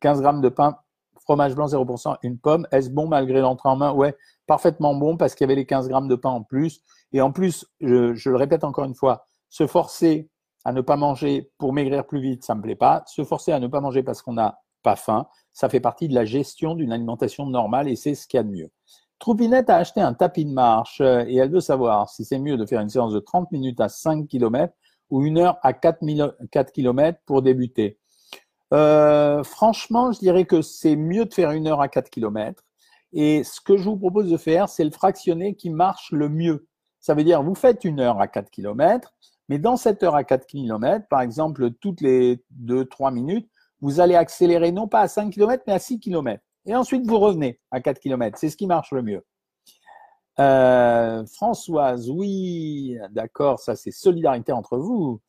[0.00, 0.22] 15 hmm.
[0.22, 0.76] grammes de pain,
[1.22, 2.66] fromage blanc 0%, une pomme.
[2.72, 3.92] Est-ce bon malgré l'entrée en main?
[3.92, 6.82] Ouais, parfaitement bon parce qu'il y avait les 15 grammes de pain en plus.
[7.12, 10.28] Et en plus, je, le répète encore une fois, se forcer
[10.64, 13.02] à ne pas manger pour maigrir plus vite, ça ne me plaît pas.
[13.06, 16.14] Se forcer à ne pas manger parce qu'on n'a pas faim, ça fait partie de
[16.14, 18.70] la gestion d'une alimentation normale et c'est ce qu'il y a de mieux.
[19.18, 22.56] Troupinette a acheté un tapis de marche euh, et elle veut savoir si c'est mieux
[22.56, 24.74] de faire une séance de 30 minutes à 5 km
[25.10, 26.00] ou une heure à 4,
[26.72, 28.00] km pour débuter.
[28.72, 32.64] Euh, franchement, je dirais que c'est mieux de faire une heure à 4 km.
[33.12, 36.66] Et ce que je vous propose de faire, c'est le fractionné qui marche le mieux.
[37.00, 39.12] Ça veut dire, vous faites une heure à 4 km,
[39.48, 44.14] mais dans cette heure à 4 km, par exemple, toutes les 2-3 minutes, vous allez
[44.14, 46.42] accélérer non pas à 5 km, mais à 6 km.
[46.64, 48.38] Et ensuite, vous revenez à 4 km.
[48.38, 49.24] C'est ce qui marche le mieux.
[50.38, 55.20] Euh, Françoise, oui, d'accord, ça c'est solidarité entre vous.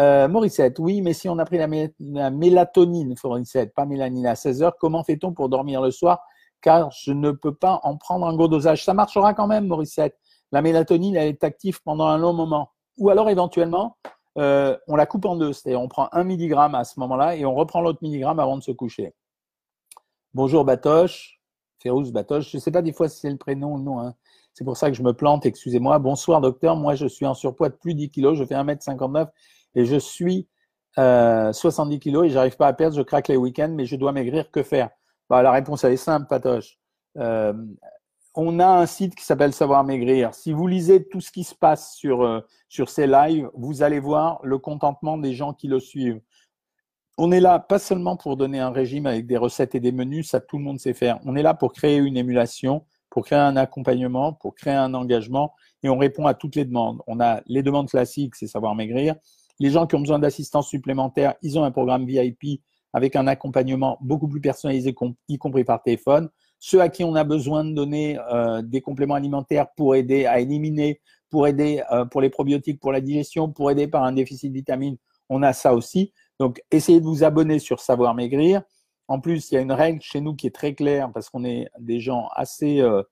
[0.00, 4.62] Euh, Morissette, oui, mais si on a pris la, mélatonine, Morissette, pas mélanine à 16
[4.62, 6.20] heures, comment fait-on pour dormir le soir?
[6.62, 8.82] Car je ne peux pas en prendre un gros dosage.
[8.82, 10.16] Ça marchera quand même, Morissette.
[10.52, 12.70] La mélatonine, elle est active pendant un long moment.
[12.96, 13.98] Ou alors, éventuellement,
[14.38, 15.52] euh, on la coupe en deux.
[15.52, 18.62] C'est-à-dire, on prend un milligramme à ce moment-là et on reprend l'autre milligramme avant de
[18.62, 19.14] se coucher.
[20.32, 21.40] Bonjour, Batoche.
[21.78, 22.50] Férouz Batoche.
[22.50, 24.00] Je ne sais pas des fois si c'est le prénom ou non.
[24.00, 24.14] Hein.
[24.54, 25.98] C'est pour ça que je me plante, excusez-moi.
[25.98, 26.76] Bonsoir, docteur.
[26.76, 28.38] Moi, je suis en surpoids de plus de 10 kilos.
[28.38, 29.28] Je fais 1m59
[29.74, 30.48] et je suis
[30.98, 32.96] euh, 70 kilos et j'arrive pas à perdre.
[32.96, 34.50] Je craque les week-ends, mais je dois maigrir.
[34.50, 34.90] Que faire?
[35.28, 36.78] Bah, La réponse, elle est simple, Patoche.
[37.16, 37.52] Euh,
[38.34, 40.34] on a un site qui s'appelle Savoir Maigrir.
[40.34, 43.98] Si vous lisez tout ce qui se passe sur, euh, sur ces lives, vous allez
[43.98, 46.20] voir le contentement des gens qui le suivent.
[47.18, 50.30] On est là pas seulement pour donner un régime avec des recettes et des menus,
[50.30, 51.18] ça tout le monde sait faire.
[51.24, 55.52] On est là pour créer une émulation, pour créer un accompagnement, pour créer un engagement
[55.82, 57.02] et on répond à toutes les demandes.
[57.06, 59.16] On a les demandes classiques, c'est savoir maigrir.
[59.60, 63.98] Les gens qui ont besoin d'assistance supplémentaire, ils ont un programme VIP avec un accompagnement
[64.00, 64.92] beaucoup plus personnalisé,
[65.28, 66.28] y compris par téléphone.
[66.58, 70.40] Ceux à qui on a besoin de donner euh, des compléments alimentaires pour aider à
[70.40, 74.50] éliminer, pour aider euh, pour les probiotiques, pour la digestion, pour aider par un déficit
[74.50, 74.96] de vitamines,
[75.28, 76.12] on a ça aussi.
[76.38, 78.62] Donc, essayez de vous abonner sur Savoir Maigrir.
[79.08, 81.44] En plus, il y a une règle chez nous qui est très claire parce qu'on
[81.44, 83.02] est des gens assez, euh,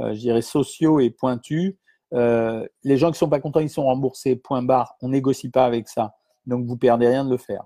[0.00, 1.74] euh, je dirais, sociaux et pointus.
[2.14, 4.94] Euh, les gens qui ne sont pas contents, ils sont remboursés, point barre.
[5.00, 6.14] On négocie pas avec ça.
[6.46, 7.64] Donc, vous perdez rien de le faire.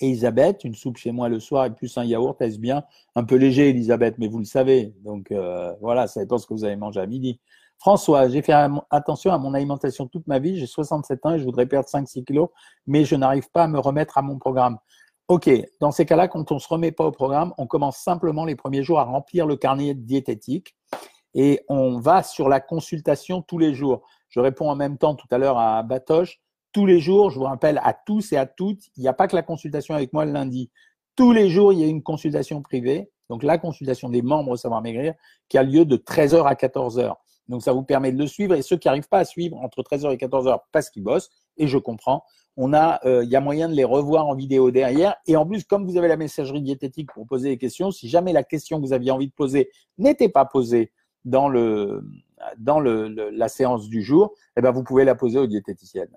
[0.00, 2.82] Et Elisabeth, une soupe chez moi le soir et plus un yaourt, est-ce bien?
[3.14, 4.92] Un peu léger, Elisabeth, mais vous le savez.
[5.04, 5.32] Donc,
[5.80, 7.40] voilà, ça dépend ce que vous avez mangé à midi.
[7.78, 8.54] François, j'ai fait
[8.90, 10.58] attention à mon alimentation toute ma vie.
[10.58, 12.48] J'ai 67 ans et je voudrais perdre 5-6 kilos,
[12.86, 14.78] mais je n'arrive pas à me remettre à mon programme.
[15.28, 18.44] OK, dans ces cas-là, quand on ne se remet pas au programme, on commence simplement
[18.44, 20.76] les premiers jours à remplir le carnet diététique
[21.34, 24.02] et on va sur la consultation tous les jours.
[24.28, 26.40] Je réponds en même temps tout à l'heure à Batoche.
[26.72, 29.28] Tous les jours, je vous rappelle à tous et à toutes, il n'y a pas
[29.28, 30.70] que la consultation avec moi le lundi.
[31.16, 34.82] Tous les jours, il y a une consultation privée, donc la consultation des membres Savoir
[34.82, 35.14] Maigrir,
[35.48, 37.14] qui a lieu de 13h à 14h.
[37.48, 39.82] Donc ça vous permet de le suivre et ceux qui n'arrivent pas à suivre entre
[39.82, 42.24] 13h et 14h parce qu'ils bossent, et je comprends,
[42.56, 45.16] on a, euh, il y a moyen de les revoir en vidéo derrière.
[45.26, 48.32] Et en plus, comme vous avez la messagerie diététique pour poser des questions, si jamais
[48.32, 50.92] la question que vous aviez envie de poser n'était pas posée
[51.24, 52.04] dans le
[52.58, 56.14] dans le, la séance du jour, eh ben vous pouvez la poser aux diététiciennes.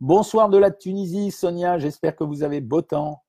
[0.00, 1.78] Bonsoir de la Tunisie, Sonia.
[1.78, 3.22] J'espère que vous avez beau temps.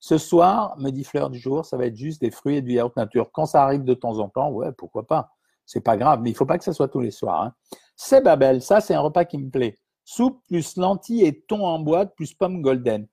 [0.00, 2.72] Ce soir, me dit Fleur du jour, ça va être juste des fruits et du
[2.72, 3.30] yaourt nature.
[3.32, 5.30] Quand ça arrive de temps en temps, ouais, pourquoi pas.
[5.64, 7.40] C'est pas grave, mais il faut pas que ça soit tous les soirs.
[7.40, 7.54] Hein.
[7.94, 9.78] C'est Babel, ça c'est un repas qui me plaît.
[10.04, 13.06] Soupe plus lentilles et thon en boîte plus pommes golden.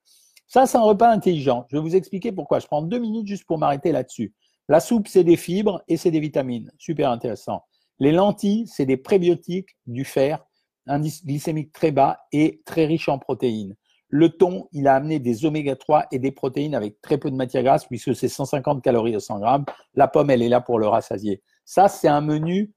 [0.50, 1.68] Ça, c'est un repas intelligent.
[1.70, 2.58] Je vais vous expliquer pourquoi.
[2.58, 4.34] Je prends deux minutes juste pour m'arrêter là-dessus.
[4.70, 6.72] La soupe, c'est des fibres et c'est des vitamines.
[6.78, 7.64] Super intéressant.
[8.00, 10.46] Les lentilles, c'est des prébiotiques, du fer,
[10.88, 13.76] indice glycémique très bas et très riche en protéines.
[14.08, 17.36] Le thon, il a amené des oméga 3 et des protéines avec très peu de
[17.36, 19.66] matière grasse puisque c'est 150 calories au 100 grammes.
[19.94, 21.44] La pomme, elle est là pour le rassasier.
[21.66, 22.74] Ça, c'est un menu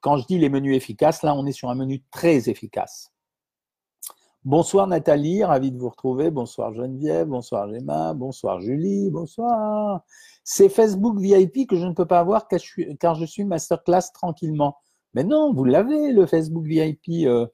[0.00, 3.12] quand je dis les menus efficaces, là, on est sur un menu très efficace.
[4.46, 6.30] Bonsoir Nathalie, ravi de vous retrouver.
[6.30, 10.04] Bonsoir Geneviève, bonsoir Gemma, bonsoir Julie, bonsoir.
[10.44, 14.76] C'est Facebook VIP que je ne peux pas avoir car je suis masterclass tranquillement.
[15.14, 17.26] Mais non, vous l'avez, le Facebook VIP.
[17.26, 17.48] Euh,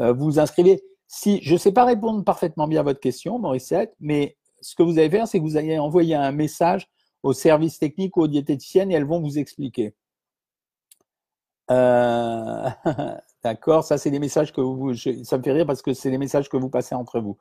[0.00, 0.82] euh, vous vous inscrivez.
[1.06, 4.82] Si je ne sais pas répondre parfaitement bien à votre question, Mauricette, mais ce que
[4.82, 6.88] vous allez faire, c'est que vous allez envoyer un message
[7.22, 9.94] au service technique ou aux diététiciennes et elles vont vous expliquer.
[11.70, 12.68] Euh,
[13.44, 16.18] d'accord, ça c'est des messages que vous, ça me fait rire parce que c'est des
[16.18, 17.36] messages que vous passez entre vous.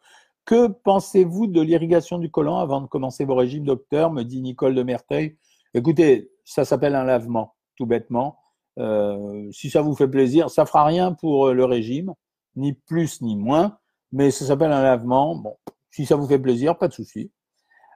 [0.46, 4.76] Que pensez-vous de l'irrigation du colon avant de commencer vos régimes, docteur me dit Nicole
[4.76, 5.38] de Merteuil.
[5.74, 8.40] Écoutez, ça s'appelle un lavement, tout bêtement.
[8.80, 12.14] Euh, si ça vous fait plaisir, ça fera rien pour le régime,
[12.56, 13.78] ni plus ni moins,
[14.12, 15.36] mais ça s'appelle un lavement.
[15.36, 15.58] Bon,
[15.92, 17.32] si ça vous fait plaisir, pas de souci.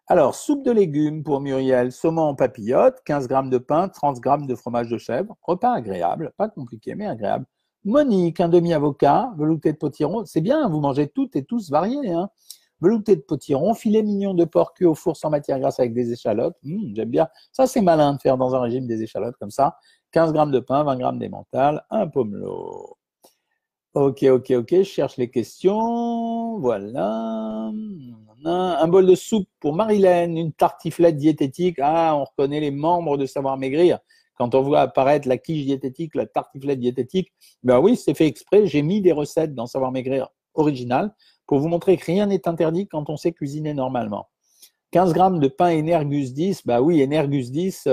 [0.08, 4.46] Alors, soupe de légumes pour Muriel, saumon en papillote, 15 grammes de pain, 30 grammes
[4.46, 5.38] de fromage de chèvre.
[5.42, 7.46] Repas agréable, pas compliqué, mais agréable.
[7.86, 10.26] Monique, un demi-avocat, velouté de potiron.
[10.26, 12.12] C'est bien, vous mangez toutes et tous variés.
[12.12, 12.30] Hein.
[12.82, 16.12] Velouté de potiron, filet mignon de porc cuit au four sans matière grasse avec des
[16.12, 16.58] échalotes.
[16.66, 17.28] Hum, j'aime bien.
[17.52, 19.78] Ça, c'est malin de faire dans un régime des échalotes comme ça.
[20.12, 22.98] 15 grammes de pain, 20 grammes d'émental, un pomelo.
[23.94, 26.60] Ok, ok, ok, je cherche les questions.
[26.60, 27.72] Voilà.
[28.44, 31.78] Un bol de soupe pour Marilène, une tartiflette diététique.
[31.80, 34.00] Ah, on reconnaît les membres de Savoir Maigrir.
[34.36, 38.66] Quand on voit apparaître la quiche diététique, la tartiflette diététique, ben oui, c'est fait exprès.
[38.66, 41.14] J'ai mis des recettes dans Savoir Maigrir original
[41.46, 44.30] pour vous montrer que rien n'est interdit quand on sait cuisiner normalement.
[44.92, 47.88] 15 grammes de pain Energus 10, bah oui, Energus 10,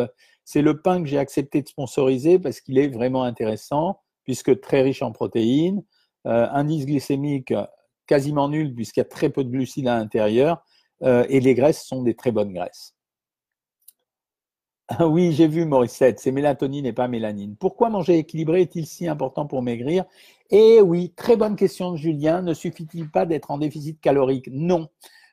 [0.45, 4.81] c'est le pain que j'ai accepté de sponsoriser parce qu'il est vraiment intéressant, puisque très
[4.81, 5.85] riche en protéines,
[6.27, 7.53] euh, indice glycémique
[8.09, 10.65] quasiment nul puisqu'il y a très peu de glucides à l'intérieur,
[11.03, 12.97] euh, et les graisses sont des très bonnes graisses.
[14.89, 17.57] Ah oui, j'ai vu Morissette, c'est mélatonine et pas mélanine.
[17.57, 20.07] Pourquoi manger équilibré est-il si important pour maigrir?
[20.51, 22.41] Eh oui, très bonne question de Julien.
[22.41, 24.49] Ne suffit-il pas d'être en déficit calorique?
[24.51, 24.89] Non,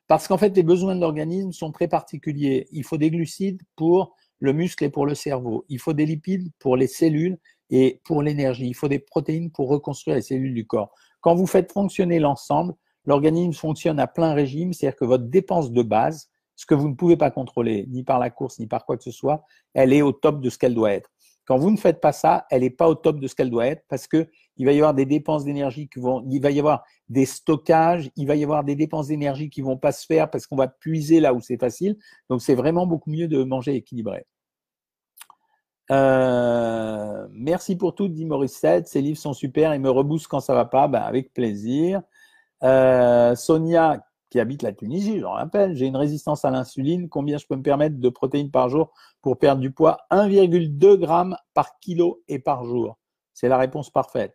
[0.07, 2.67] parce qu'en fait, les besoins de l'organisme sont très particuliers.
[2.71, 5.63] Il faut des glucides pour le muscle et pour le cerveau.
[5.69, 7.37] Il faut des lipides pour les cellules
[7.69, 8.67] et pour l'énergie.
[8.67, 10.93] Il faut des protéines pour reconstruire les cellules du corps.
[11.21, 12.73] Quand vous faites fonctionner l'ensemble,
[13.05, 16.95] l'organisme fonctionne à plein régime, c'est-à-dire que votre dépense de base, ce que vous ne
[16.95, 20.01] pouvez pas contrôler, ni par la course, ni par quoi que ce soit, elle est
[20.01, 21.09] au top de ce qu'elle doit être.
[21.45, 23.67] Quand vous ne faites pas ça, elle n'est pas au top de ce qu'elle doit
[23.67, 26.59] être parce que il va y avoir des dépenses d'énergie qui vont, il va y
[26.59, 30.31] avoir des stockages, il va y avoir des dépenses d'énergie qui vont pas se faire
[30.31, 31.97] parce qu'on va puiser là où c'est facile.
[32.29, 34.25] Donc c'est vraiment beaucoup mieux de manger équilibré.
[35.91, 38.87] Euh, merci pour tout, dit Morissette.
[38.87, 40.87] Ces livres sont super et me rebooste quand ça va pas.
[40.87, 42.01] Ben, avec plaisir.
[42.63, 47.09] Euh, Sonia, qui habite la Tunisie, je le rappelle, j'ai une résistance à l'insuline.
[47.09, 49.99] Combien je peux me permettre de protéines par jour pour perdre du poids?
[50.11, 52.97] 1,2 g par kilo et par jour.
[53.33, 54.33] C'est la réponse parfaite.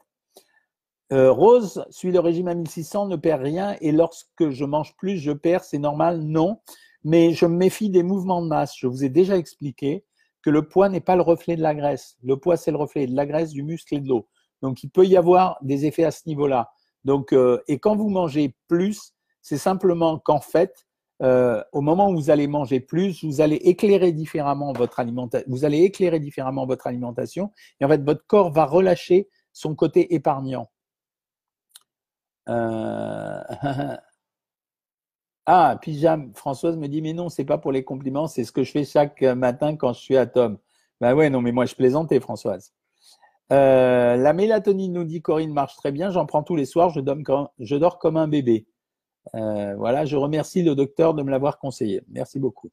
[1.13, 5.19] Euh, Rose suit le régime à 1600, ne perd rien et lorsque je mange plus,
[5.19, 6.21] je perds, c'est normal?
[6.21, 6.61] Non,
[7.03, 8.77] mais je me méfie des mouvements de masse.
[8.77, 10.05] Je vous ai déjà expliqué
[10.43, 12.17] que le poids n'est pas le reflet de la graisse.
[12.23, 14.29] Le poids, c'est le reflet de la graisse, du muscle et de l'eau.
[14.63, 16.71] Donc, il peut y avoir des effets à ce niveau-là.
[17.05, 20.87] Donc, euh, et quand vous mangez plus, c'est simplement qu'en fait,
[21.23, 25.47] euh, au moment où vous allez manger plus, vous allez éclairer différemment votre alimentation.
[25.49, 30.15] Vous allez éclairer différemment votre alimentation, et en fait, votre corps va relâcher son côté
[30.15, 30.71] épargnant.
[32.49, 33.43] Euh...
[35.47, 36.27] Ah, pyjama.
[36.35, 38.85] Françoise me dit, mais non, c'est pas pour les compliments, c'est ce que je fais
[38.85, 40.59] chaque matin quand je suis à Tom.
[41.01, 42.73] Ben ouais, non, mais moi je plaisantais, Françoise.
[43.53, 47.01] Euh, la mélatonine nous dit Corinne marche très bien, j'en prends tous les soirs, je,
[47.77, 48.67] dors comme un bébé.
[49.35, 52.03] Euh, voilà, je remercie le docteur de me l'avoir conseillé.
[52.09, 52.69] Merci beaucoup.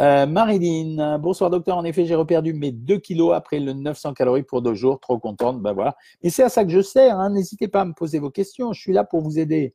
[0.00, 1.76] Euh, Marilyn, bonsoir docteur.
[1.76, 4.98] En effet, j'ai reperdu mes 2 kilos après le 900 calories pour deux jours.
[4.98, 5.62] Trop contente.
[5.62, 5.96] Ben voilà.
[6.22, 7.16] Mais c'est à ça que je sers.
[7.18, 7.30] Hein.
[7.30, 8.72] N'hésitez pas à me poser vos questions.
[8.72, 9.74] Je suis là pour vous aider.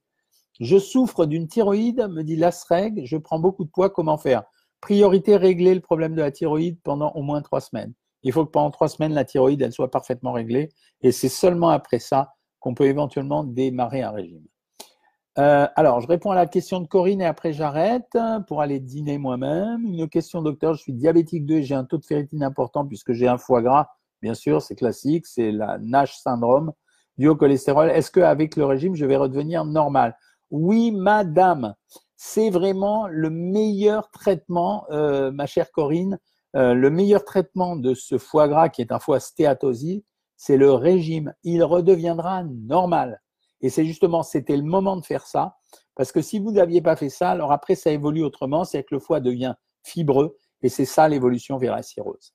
[0.59, 4.43] Je souffre d'une thyroïde, me dit Lasreg, je prends beaucoup de poids, comment faire?
[4.81, 7.93] Priorité, régler le problème de la thyroïde pendant au moins trois semaines.
[8.23, 10.69] Il faut que pendant trois semaines, la thyroïde, elle soit parfaitement réglée.
[11.01, 14.45] Et c'est seulement après ça qu'on peut éventuellement démarrer un régime.
[15.37, 18.17] Euh, alors, je réponds à la question de Corinne et après j'arrête
[18.47, 19.85] pour aller dîner moi-même.
[19.85, 23.13] Une question, docteur, je suis diabétique 2 et j'ai un taux de ferritine important puisque
[23.13, 23.87] j'ai un foie gras.
[24.21, 26.73] Bien sûr, c'est classique, c'est la NASH syndrome
[27.17, 27.89] du haut cholestérol.
[27.89, 30.17] Est-ce qu'avec le régime, je vais redevenir normal?
[30.51, 31.75] Oui, madame,
[32.15, 36.19] c'est vraiment le meilleur traitement, euh, ma chère Corinne,
[36.55, 40.01] euh, le meilleur traitement de ce foie gras qui est un foie stéatosile,
[40.35, 41.33] c'est le régime.
[41.43, 43.21] Il redeviendra normal.
[43.61, 45.57] Et c'est justement, c'était le moment de faire ça,
[45.95, 48.95] parce que si vous n'aviez pas fait ça, alors après, ça évolue autrement, c'est que
[48.95, 52.33] le foie devient fibreux, et c'est ça l'évolution vers la cirrhose.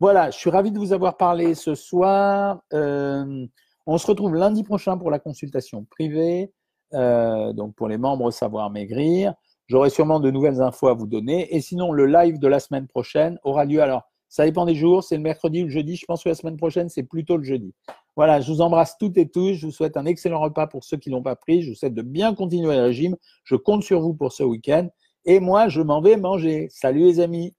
[0.00, 2.62] Voilà, je suis ravi de vous avoir parlé ce soir.
[2.72, 3.46] Euh,
[3.86, 6.52] on se retrouve lundi prochain pour la consultation privée.
[6.94, 9.34] Euh, donc pour les membres Savoir Maigrir.
[9.66, 11.54] J'aurai sûrement de nouvelles infos à vous donner.
[11.54, 13.82] Et sinon, le live de la semaine prochaine aura lieu.
[13.82, 15.96] Alors, ça dépend des jours, c'est le mercredi ou le jeudi.
[15.96, 17.74] Je pense que la semaine prochaine, c'est plutôt le jeudi.
[18.16, 19.54] Voilà, je vous embrasse toutes et tous.
[19.54, 21.62] Je vous souhaite un excellent repas pour ceux qui ne l'ont pas pris.
[21.62, 23.16] Je vous souhaite de bien continuer le régime.
[23.44, 24.88] Je compte sur vous pour ce week-end.
[25.24, 26.68] Et moi, je m'en vais manger.
[26.70, 27.54] Salut les amis.